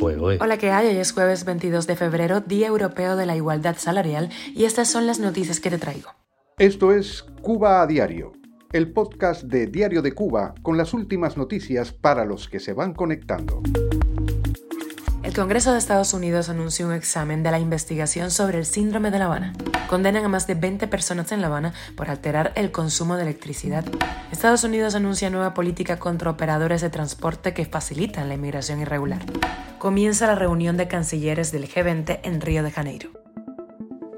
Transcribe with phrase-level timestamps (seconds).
[0.00, 0.86] Hola, ¿qué hay?
[0.88, 5.08] Hoy es jueves 22 de febrero, Día Europeo de la Igualdad Salarial, y estas son
[5.08, 6.10] las noticias que te traigo.
[6.56, 8.32] Esto es Cuba a Diario,
[8.72, 12.94] el podcast de Diario de Cuba con las últimas noticias para los que se van
[12.94, 13.60] conectando.
[15.24, 19.18] El Congreso de Estados Unidos anunció un examen de la investigación sobre el síndrome de
[19.18, 19.52] La Habana.
[19.88, 23.84] Condenan a más de 20 personas en La Habana por alterar el consumo de electricidad.
[24.30, 29.24] Estados Unidos anuncia nueva política contra operadores de transporte que facilitan la inmigración irregular.
[29.78, 33.10] Comienza la reunión de cancilleres del G20 en Río de Janeiro.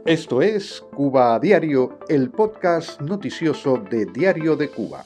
[0.07, 5.05] Esto es Cuba a Diario, el podcast noticioso de Diario de Cuba.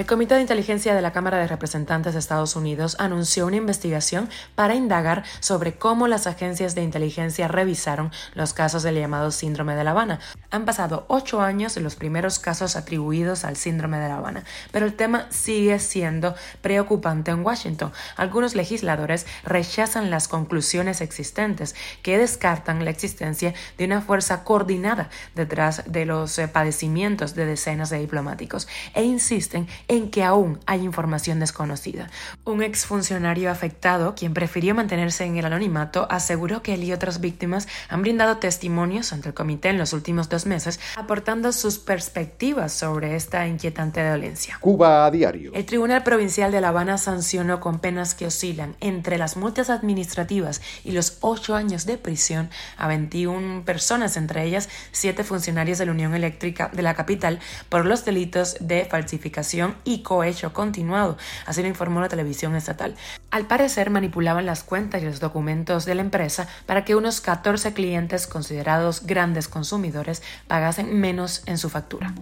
[0.00, 4.30] El Comité de Inteligencia de la Cámara de Representantes de Estados Unidos anunció una investigación
[4.54, 9.84] para indagar sobre cómo las agencias de inteligencia revisaron los casos del llamado síndrome de
[9.84, 10.18] La Habana.
[10.50, 14.86] Han pasado ocho años de los primeros casos atribuidos al síndrome de La Habana, pero
[14.86, 17.92] el tema sigue siendo preocupante en Washington.
[18.16, 25.82] Algunos legisladores rechazan las conclusiones existentes que descartan la existencia de una fuerza coordinada detrás
[25.84, 31.40] de los eh, padecimientos de decenas de diplomáticos e insisten en que aún hay información
[31.40, 32.08] desconocida.
[32.44, 37.66] Un exfuncionario afectado, quien prefirió mantenerse en el anonimato, aseguró que él y otras víctimas
[37.88, 43.16] han brindado testimonios ante el comité en los últimos dos meses, aportando sus perspectivas sobre
[43.16, 44.58] esta inquietante dolencia.
[44.60, 45.50] Cuba a diario.
[45.54, 50.62] El Tribunal Provincial de La Habana sancionó con penas que oscilan entre las multas administrativas
[50.84, 55.92] y los ocho años de prisión a 21 personas, entre ellas siete funcionarios de la
[55.92, 61.68] Unión Eléctrica de la capital, por los delitos de falsificación y cohecho continuado, así lo
[61.68, 62.94] informó la televisión estatal.
[63.30, 67.72] Al parecer manipulaban las cuentas y los documentos de la empresa para que unos 14
[67.72, 72.14] clientes considerados grandes consumidores pagasen menos en su factura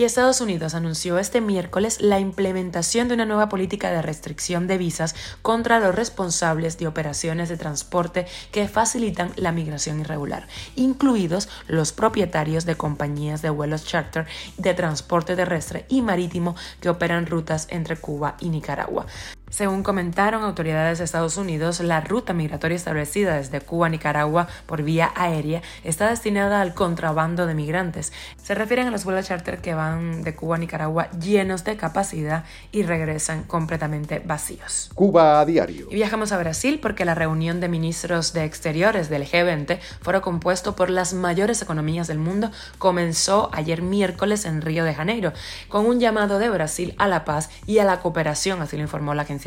[0.00, 4.78] y Estados Unidos anunció este miércoles la implementación de una nueva política de restricción de
[4.78, 11.92] visas contra los responsables de operaciones de transporte que facilitan la migración irregular, incluidos los
[11.92, 17.96] propietarios de compañías de vuelos charter de transporte terrestre y marítimo que operan rutas entre
[17.96, 19.04] Cuba y Nicaragua.
[19.50, 24.84] Según comentaron autoridades de Estados Unidos, la ruta migratoria establecida desde Cuba a Nicaragua por
[24.84, 28.12] vía aérea está destinada al contrabando de migrantes.
[28.40, 32.44] Se refieren a los vuelos charter que van de Cuba a Nicaragua llenos de capacidad
[32.70, 34.92] y regresan completamente vacíos.
[34.94, 35.88] Cuba a diario.
[35.90, 40.76] Y viajamos a Brasil porque la reunión de ministros de Exteriores del G20, foro compuesto
[40.76, 45.32] por las mayores economías del mundo, comenzó ayer miércoles en Río de Janeiro,
[45.68, 49.12] con un llamado de Brasil a la paz y a la cooperación, así lo informó
[49.12, 49.39] la agencia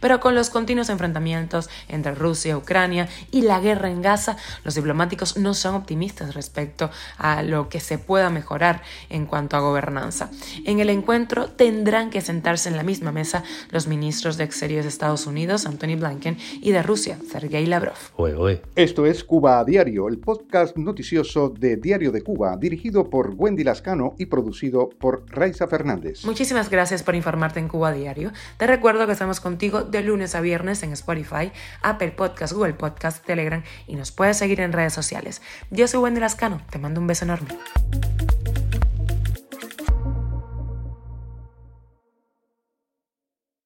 [0.00, 4.74] pero con los continuos enfrentamientos entre Rusia y Ucrania y la guerra en Gaza, los
[4.74, 10.30] diplomáticos no son optimistas respecto a lo que se pueda mejorar en cuanto a gobernanza.
[10.64, 14.90] En el encuentro tendrán que sentarse en la misma mesa los ministros de Exteriores de
[14.90, 17.96] Estados Unidos, Anthony Blinken, y de Rusia, Sergei Lavrov.
[18.74, 23.64] Esto es Cuba a Diario, el podcast noticioso de Diario de Cuba, dirigido por Wendy
[23.64, 26.24] Lascano y producido por Raiza Fernández.
[26.24, 28.32] Muchísimas gracias por informarte en Cuba a Diario.
[28.56, 33.22] Te recuerdo que estamos contigo de lunes a viernes en Spotify, Apple Podcast, Google Podcast,
[33.22, 35.42] Telegram y nos puedes seguir en redes sociales.
[35.70, 37.50] Yo soy Wendy Lascano, te mando un beso enorme.